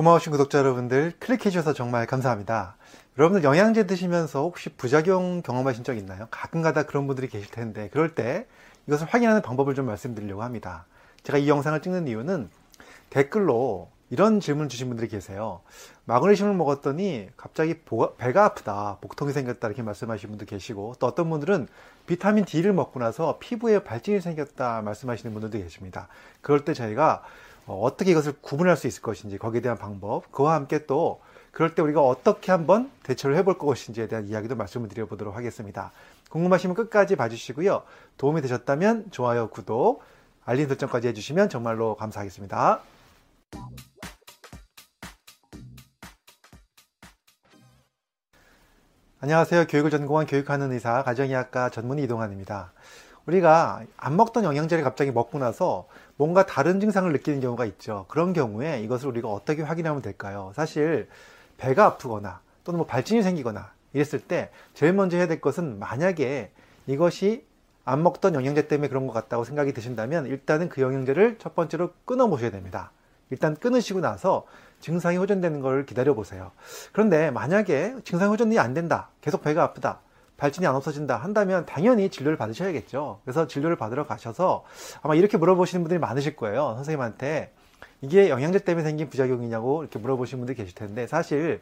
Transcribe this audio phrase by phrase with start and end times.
[0.00, 2.76] 고마우신 구독자 여러분들 클릭해 주셔서 정말 감사합니다.
[3.18, 6.26] 여러분들 영양제 드시면서 혹시 부작용 경험하신 적 있나요?
[6.30, 8.46] 가끔가다 그런 분들이 계실 텐데 그럴 때
[8.86, 10.86] 이것을 확인하는 방법을 좀 말씀드리려고 합니다.
[11.22, 12.48] 제가 이 영상을 찍는 이유는
[13.10, 15.60] 댓글로 이런 질문 주신 분들이 계세요.
[16.06, 17.74] 마그네슘을 먹었더니 갑자기
[18.16, 21.68] 배가 아프다, 복통이 생겼다 이렇게 말씀하시는 분도 계시고 또 어떤 분들은
[22.06, 26.08] 비타민 D를 먹고 나서 피부에 발진이 생겼다 말씀하시는 분들도 계십니다.
[26.40, 27.22] 그럴 때 저희가
[27.70, 31.20] 어, 어떻게 이것을 구분할 수 있을 것인지 거기에 대한 방법 그와 함께 또
[31.52, 35.92] 그럴 때 우리가 어떻게 한번 대처를 해볼 것인지에 대한 이야기도 말씀을 드려보도록 하겠습니다.
[36.30, 37.84] 궁금하시면 끝까지 봐주시고요.
[38.16, 40.02] 도움이 되셨다면 좋아요, 구독,
[40.44, 42.80] 알림 설정까지 해주시면 정말로 감사하겠습니다.
[49.20, 49.66] 안녕하세요.
[49.68, 52.72] 교육을 전공한 교육하는 의사 가정의학과 전문의 이동환입니다.
[53.26, 58.06] 우리가 안 먹던 영양제를 갑자기 먹고 나서 뭔가 다른 증상을 느끼는 경우가 있죠.
[58.08, 60.52] 그런 경우에 이것을 우리가 어떻게 확인하면 될까요?
[60.54, 61.08] 사실
[61.56, 66.50] 배가 아프거나 또는 뭐 발진이 생기거나 이랬을 때 제일 먼저 해야 될 것은 만약에
[66.86, 67.46] 이것이
[67.84, 72.28] 안 먹던 영양제 때문에 그런 것 같다고 생각이 드신다면 일단은 그 영양제를 첫 번째로 끊어
[72.28, 72.92] 보셔야 됩니다.
[73.30, 74.46] 일단 끊으시고 나서
[74.80, 76.50] 증상이 호전되는 걸 기다려 보세요.
[76.92, 79.08] 그런데 만약에 증상이 호전이 안 된다.
[79.20, 80.00] 계속 배가 아프다.
[80.40, 83.20] 발진이 안 없어진다 한다면 당연히 진료를 받으셔야겠죠.
[83.24, 84.64] 그래서 진료를 받으러 가셔서
[85.02, 86.72] 아마 이렇게 물어보시는 분들이 많으실 거예요.
[86.76, 87.52] 선생님한테
[88.00, 91.60] 이게 영양제 때문에 생긴 부작용이냐고 이렇게 물어보시는 분들이 계실 텐데 사실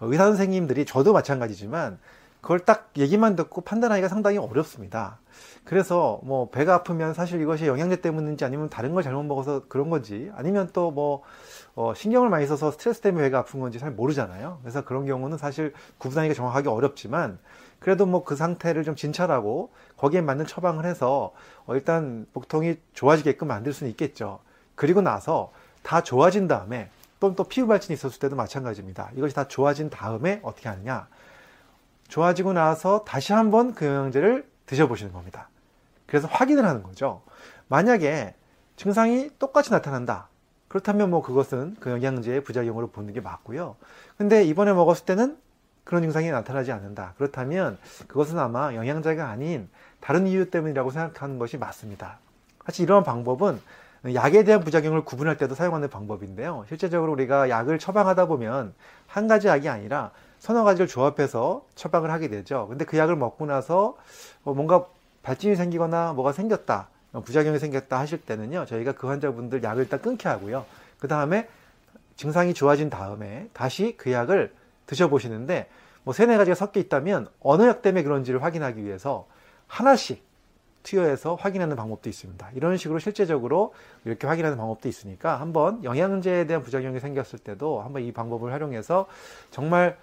[0.00, 1.98] 의사 선생님들이 저도 마찬가지지만
[2.42, 5.18] 그걸 딱 얘기만 듣고 판단하기가 상당히 어렵습니다.
[5.64, 10.30] 그래서 뭐 배가 아프면 사실 이것이 영양제 때문인지 아니면 다른 걸 잘못 먹어서 그런 건지
[10.34, 11.22] 아니면 또뭐
[11.76, 14.58] 어 신경을 많이 써서 스트레스 때문에 배가 아픈 건지 잘 모르잖아요.
[14.60, 17.38] 그래서 그런 경우는 사실 구분하기가 정확하게 어렵지만
[17.78, 21.32] 그래도 뭐 그 상태를 좀 진찰하고 거기에 맞는 처방을 해서
[21.66, 24.40] 어 일단 복통이 좋아지게끔 만들 수는 있겠죠.
[24.74, 25.52] 그리고 나서
[25.84, 29.10] 다 좋아진 다음에 또는 또 피부 발진이 있었을 때도 마찬가지입니다.
[29.14, 31.06] 이것이 다 좋아진 다음에 어떻게 하느냐.
[32.12, 35.48] 좋아지고 나서 다시 한번 그 영양제를 드셔보시는 겁니다.
[36.04, 37.22] 그래서 확인을 하는 거죠.
[37.68, 38.34] 만약에
[38.76, 40.28] 증상이 똑같이 나타난다.
[40.68, 43.76] 그렇다면 뭐 그것은 그 영양제의 부작용으로 보는 게 맞고요.
[44.18, 45.38] 근데 이번에 먹었을 때는
[45.84, 47.14] 그런 증상이 나타나지 않는다.
[47.16, 47.78] 그렇다면
[48.08, 49.70] 그것은 아마 영양제가 아닌
[50.00, 52.18] 다른 이유 때문이라고 생각하는 것이 맞습니다.
[52.66, 53.58] 사실 이러한 방법은
[54.12, 56.66] 약에 대한 부작용을 구분할 때도 사용하는 방법인데요.
[56.68, 58.74] 실제적으로 우리가 약을 처방하다 보면
[59.06, 60.10] 한 가지 약이 아니라
[60.42, 62.66] 서너 가지를 조합해서 처방을 하게 되죠.
[62.68, 63.96] 근데 그 약을 먹고 나서
[64.42, 64.86] 뭐 뭔가
[65.22, 66.88] 발진이 생기거나 뭐가 생겼다,
[67.24, 70.66] 부작용이 생겼다 하실 때는요, 저희가 그 환자분들 약을 일단 끊게 하고요.
[70.98, 71.46] 그 다음에
[72.16, 74.52] 증상이 좋아진 다음에 다시 그 약을
[74.86, 75.68] 드셔보시는데
[76.02, 79.28] 뭐 세네 가지가 섞여 있다면 어느 약 때문에 그런지를 확인하기 위해서
[79.68, 80.24] 하나씩
[80.82, 82.50] 투여해서 확인하는 방법도 있습니다.
[82.56, 83.74] 이런 식으로 실제적으로
[84.04, 89.06] 이렇게 확인하는 방법도 있으니까 한번 영양제에 대한 부작용이 생겼을 때도 한번 이 방법을 활용해서
[89.52, 89.96] 정말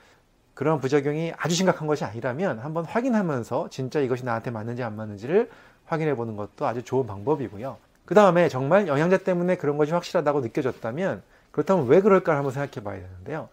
[0.60, 5.50] 그런 부작용이 아주 심각한 것이 아니라면 한번 확인하면서 진짜 이것이 나한테 맞는지 안 맞는지를
[5.86, 7.78] 확인해 보는 것도 아주 좋은 방법이고요.
[8.04, 13.00] 그 다음에 정말 영양제 때문에 그런 것이 확실하다고 느껴졌다면 그렇다면 왜 그럴까 한번 생각해 봐야
[13.00, 13.48] 되는데요.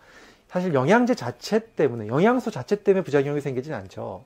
[0.48, 4.24] 사실 영양제 자체 때문에 영양소 자체 때문에 부작용이 생기진 않죠.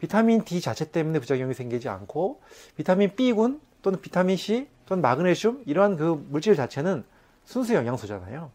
[0.00, 2.40] 비타민 D 자체 때문에 부작용이 생기지 않고
[2.78, 7.04] 비타민 B군 또는 비타민 C 또는 마그네슘 이러한 그 물질 자체는
[7.44, 8.50] 순수 영양소잖아요.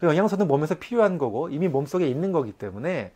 [0.00, 3.12] 그 영양소는 몸에서 필요한 거고 이미 몸속에 있는 거기 때문에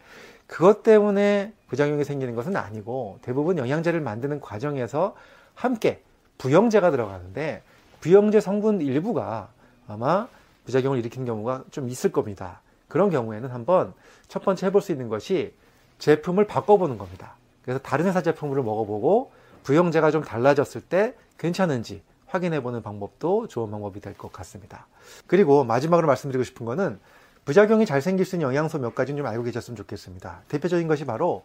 [0.47, 5.17] 그것 때문에 부작용이 생기는 것은 아니고 대부분 영양제를 만드는 과정에서
[5.55, 6.03] 함께
[6.37, 7.62] 부영제가 들어가는데
[8.00, 9.49] 부영제 성분 일부가
[9.89, 10.28] 아마
[10.67, 12.61] 부작용을 일으키는 경우가 좀 있을 겁니다.
[12.89, 13.94] 그런 경우에는 한번
[14.28, 15.55] 첫 번째 해볼 수 있는 것이
[15.99, 17.37] 제품을 바꿔보는 겁니다.
[17.62, 22.03] 그래서 다른 회사 제품을 먹어보고 부영제가 좀 달라졌을 때 괜찮은지
[22.34, 24.87] 확인해 보는 방법도 좋은 방법이 될 것 같습니다.
[25.27, 26.99] 그리고 마지막으로 말씀드리고 싶은 거는
[27.45, 30.43] 부작용이 잘 생길 수 있는 영양소 몇 가지는 좀 알고 계셨으면 좋겠습니다.
[30.49, 31.44] 대표적인 것이 바로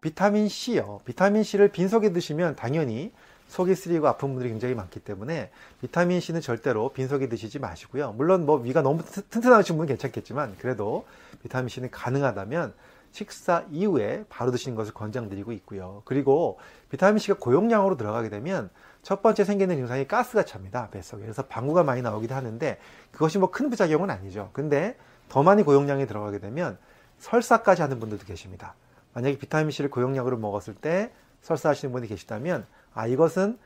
[0.00, 1.00] 비타민 C요.
[1.04, 3.12] 비타민 C를 빈속에 드시면 당연히
[3.48, 8.14] 속이 쓰리고 아픈 분들이 굉장히 많기 때문에 비타민 C는 절대로 빈속에 드시지 마시고요.
[8.16, 11.04] 물론 뭐 위가 너무 튼튼하신 분은 괜찮겠지만 그래도
[11.42, 12.72] 비타민 C는 가능하다면
[13.12, 16.02] 식사 이후에 바로 드시는 것을 권장드리고 있고요.
[16.04, 16.58] 그리고
[16.90, 18.70] 비타민 C가 고용량으로 들어가게 되면
[19.02, 20.88] 첫 번째 생기는 증상이 가스가 찹니다.
[20.90, 21.22] 뱃속에.
[21.22, 22.78] 그래서 방구가 많이 나오기도 하는데
[23.12, 24.50] 그것이 뭐 큰 부작용은 아니죠.
[24.52, 24.96] 근데
[25.28, 26.78] 더 많이 고용량이 들어가게 되면
[27.18, 28.74] 설사까지 하는 분들도 계십니다.
[29.14, 31.12] 만약에 비타민 C를 고용량으로 먹었을 때
[31.42, 33.58] 설사하시는 분이 계시다면 아 이것은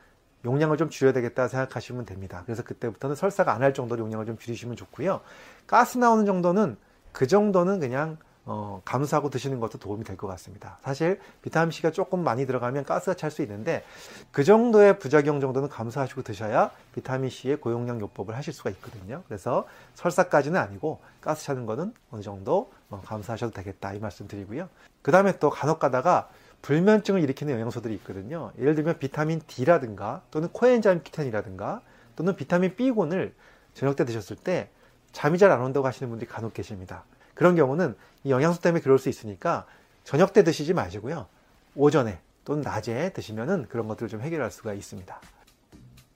[0.45, 2.43] 용량을 좀 줄여야 되겠다 생각하시면 됩니다.
[2.45, 5.21] 그래서 그때부터는 설사가 안 할 정도로 용량을 좀 줄이시면 좋고요.
[5.67, 6.77] 가스 나오는 정도는
[7.11, 8.17] 그 정도는 그냥
[8.49, 10.79] 어, 감수하고 드시는 것도 도움이 될 것 같습니다.
[10.81, 13.83] 사실 비타민C가 조금 많이 들어가면 가스가 찰 수 있는데
[14.31, 19.21] 그 정도의 부작용 정도는 감수하시고 드셔야 비타민C의 고용량 요법을 하실 수가 있거든요.
[19.27, 24.69] 그래서 설사까지는 아니고 가스 차는 거는 어느 정도 어, 감수하셔도 되겠다 이 말씀 드리고요.
[25.01, 26.29] 그 다음에 또 간혹 가다가
[26.61, 28.51] 불면증을 일으키는 영양소들이 있거든요.
[28.57, 31.81] 예를 들면 비타민 D라든가 또는 코엔자임 키텐이라든가
[32.15, 33.35] 또는 비타민 B군을
[33.73, 34.69] 저녁 때 드셨을 때
[35.11, 37.03] 잠이 잘 안 온다고 하시는 분들이 간혹 계십니다.
[37.37, 39.65] 그런 경우는 이 영양소 때문에 그럴 수 있으니까
[40.03, 41.27] 저녁 때 드시지 마시고요.
[41.75, 45.21] 오전에 또는 낮에 드시면은 그런 것들을 좀 해결할 수가 있습니다.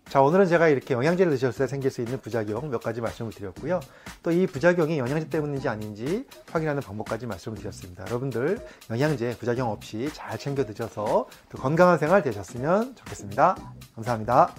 [0.05, 3.79] 자, 오늘은 제가 이렇게 영양제를 드셨을 때 생길 수 있는 부작용 몇 가지 말씀을 드렸고요.
[4.23, 8.03] 또 이 부작용이 영양제 때문인지 아닌지 확인하는 방법까지 말씀을 드렸습니다.
[8.07, 13.55] 여러분들 영양제 부작용 없이 잘 챙겨 드셔서 또 건강한 생활 되셨으면 좋겠습니다.
[13.95, 14.53] 감사합니다.